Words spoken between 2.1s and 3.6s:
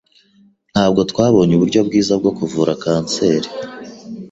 bwo kuvura kanseri.